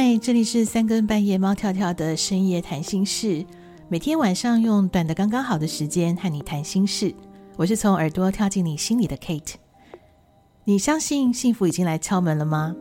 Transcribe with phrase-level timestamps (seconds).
[0.00, 3.44] 嗨，这里是三更半夜猫跳跳的深夜谈心室，
[3.88, 7.12] 每天晚上用短的刚刚好的时间和你谈心事。
[7.56, 9.54] 我是从耳朵跳进你心里的 Kate。
[10.62, 12.76] 你相信幸福已经来敲门了吗？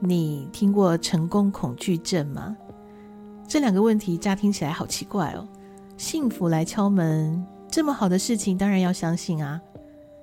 [0.00, 2.56] 你听过成功恐惧症吗？
[3.46, 5.46] 这两个问题乍听起来好奇怪哦。
[5.98, 9.60] 幸福来敲门，这么好的事情当然要相信啊。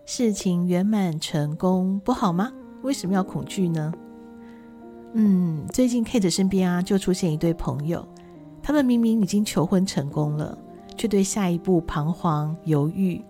[0.04, 2.52] 事情圆满成功不好吗？
[2.82, 3.94] 为什么要恐惧呢？
[5.16, 8.04] 嗯，最近 Kate 身边啊，就出现一对朋友，
[8.64, 10.58] 他们明明已经求婚成功了，
[10.98, 13.24] 却对下一步彷徨犹豫。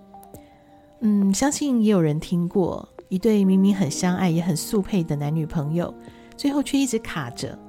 [1.02, 5.94] 嗯，相信也有人听过一对明明很相爱也很速配的男女朋友，
[6.38, 7.59] 最后却一直卡着，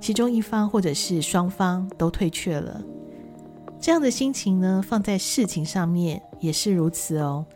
[0.00, 2.82] 其中一方或者是双方都退却了。
[3.78, 7.46] 这样的心情呢，放在事情上面也是如此哦。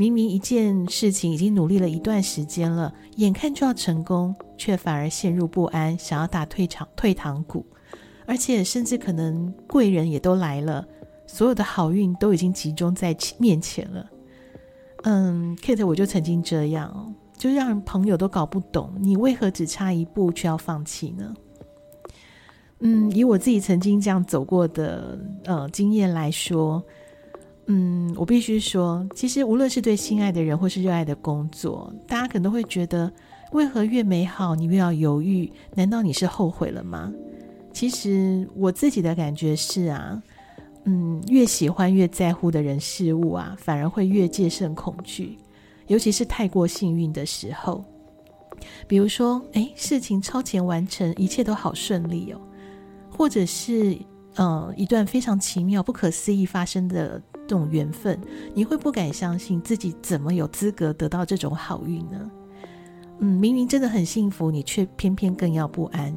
[0.00, 7.66] 明明一件事情已经努力了一段时间了，眼看就要成功，却反而陷入不安，想要打退场退堂鼓，
[8.24, 10.88] 而且甚至可能贵人也都来了，
[11.26, 14.10] 所有的好运都已经集中在面前了。
[15.02, 21.34] 嗯，Kate，我就曾经这样，就让朋友都搞不懂，你为何只差一步却要放弃呢？
[22.78, 26.82] 嗯，以我自己曾经这样走过的呃经验来说。
[27.72, 33.12] 嗯，我必须说，其实无论是对心爱的人，或是热爱的工作，大家可能都会觉得，
[33.52, 35.48] 为何越美好你越要犹豫？
[35.76, 37.12] 难道你是后悔了吗？
[37.72, 40.20] 其实我自己的感觉是啊，
[40.82, 45.38] 嗯，越喜欢越在乎的人事物啊，反而会越戒慎恐惧，
[45.86, 47.84] 尤其是太过幸运的时候，
[48.88, 52.40] 比如说，哎，事情超前完成，一切都好顺利哦，
[53.08, 53.96] 或者是，
[54.34, 57.22] 呃，一段非常奇妙、不可思议发生的。
[57.50, 58.16] 这种缘分，
[58.54, 62.30] 你会不敢相信自己怎么有资格得到这种好运呢？
[63.18, 66.14] 嗯，明明真的很幸福，你却偏偏更要不安。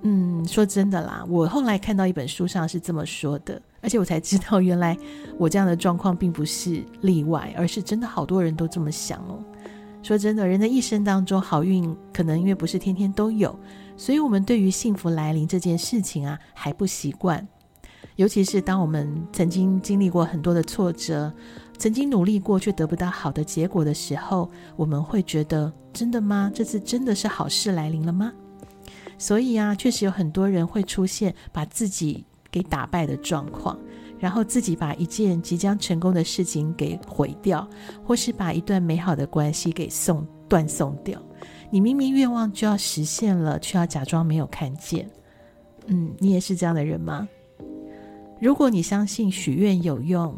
[0.00, 4.96] 嗯，说真的啦，我后来看到一本书上是这么说的，而且我才知道，原来
[5.36, 9.44] 我这样的状况并不是例外，而是真的好多人都这么想哦。
[10.02, 13.54] 说真的，人的一生当中，好运可能因为不是天天都有，
[13.94, 17.46] 所以我们对于幸福来临这件事情啊，还不习惯。
[18.20, 21.32] 尤其是当我们曾经经历过很多的挫折，
[21.78, 26.52] 曾经努力过却得不到好的结果的时候，我们会觉得：真的吗？
[26.54, 28.30] 这次真的是好事来临了吗？
[29.16, 33.78] 所以啊，确实有很多人会出现把自己给打败的状况，
[34.18, 37.66] 然后自己把一件即将成功的事情给毁掉，
[38.04, 41.18] 或是把一段美好的关系给送断送掉。
[41.70, 45.08] 你明明愿望就要实现了，却要假装没有看见。
[45.86, 47.26] 嗯，你也是这样的人吗？
[48.40, 50.34] 如果你相信许愿有用，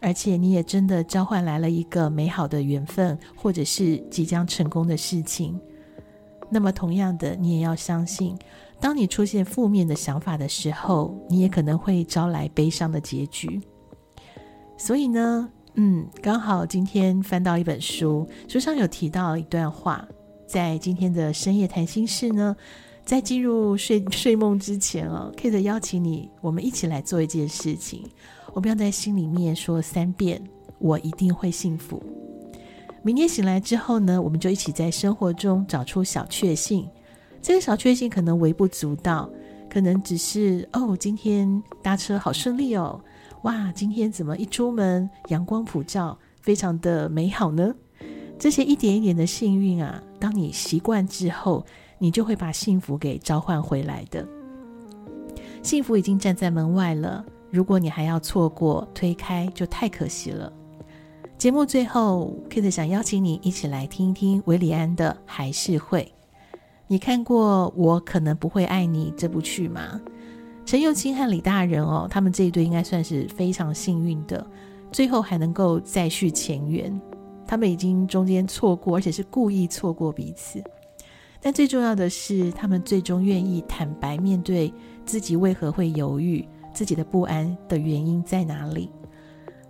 [0.00, 5.60] 而且你也真的召唤来了一个美好的缘分，或者是即将成功的事情，
[6.50, 8.34] 那么同样的，你也要相信，
[8.80, 13.60] 当你出现负面的想法的时候，你也可能会招来悲伤的结局。
[14.78, 20.08] 所以呢，嗯，刚好今天翻到一本书，书上有提到一段话，
[20.46, 22.56] 在今天的深夜谈心室呢。
[23.04, 28.04] 在进入睡睡梦之前哦，Kate 邀请你，我们一起来做一件事情。
[28.54, 30.42] 我们要在心里面说三遍
[30.78, 32.02] ：“我一定会幸福。”
[33.02, 36.88] 明天醒来之后呢，我们就一起在生活中找出小确幸。
[37.42, 39.28] 这个小确幸可能微不足道，
[39.68, 42.98] 可能只是哦，今天搭车好顺利哦，
[43.42, 47.74] 哇，今天怎么一出门阳光普照，非常的美好呢？
[48.38, 51.66] 这些一点一点的幸运啊，当你习惯之后。
[52.02, 54.26] 你就会把幸福给召唤回来的。
[55.62, 60.52] 幸福已经站在门外了，如果你还要错过、推开，就太可惜了。
[61.38, 66.12] 节目最后，Kate 想邀请你一起来听一听韦礼安的《还是会》。
[66.88, 70.00] 你看过《我可能不会爱你》这部剧吗？
[70.66, 74.44] 陈又青和李大仁哦，他们这一对应该算是非常幸运的，
[74.90, 77.00] 最后还能够再续前缘。
[77.46, 80.60] 他们已经中间错过，而且是故意错过彼此。
[81.44, 84.72] 但最重要的是，他们最终愿意坦白面对
[85.04, 88.88] 自己为何会犹豫，自己的不安的原因在哪里。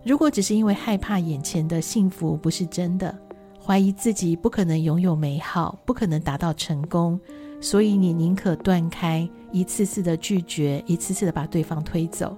[0.04, 3.18] 如果只是因为害怕眼前的幸福不是真的，
[3.58, 7.18] 怀疑自己不可能拥有美好，不可能达到成功，
[7.60, 12.36] 所以你宁可断开，一次次的拒绝，一次次的把对方推走，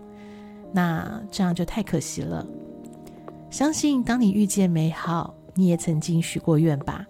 [0.72, 2.46] 那这样就太可惜了。
[3.50, 7.04] 相信当你遇见美好，你也曾经许过愿吧。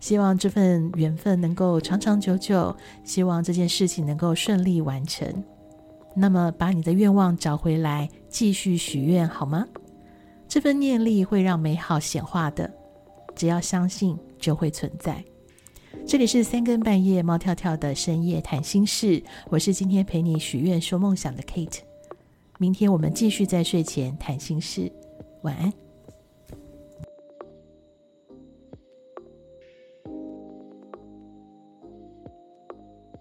[0.00, 2.74] 希望这份缘分能够长长久久，
[3.04, 5.44] 希望这件事情能够顺利完成。
[6.16, 9.64] 那么，把你的愿望找回来，继续许愿好吗？
[10.48, 12.68] 这份念力会让美好显化的，
[13.36, 15.22] 只要相信就会存在。
[16.06, 21.80] 这里是三更半夜猫跳跳的深夜谈心事，我是今天陪你许愿说梦想的 Kate。
[22.58, 24.90] 明天我们继续在睡前谈心事，
[25.42, 25.89] 晚安。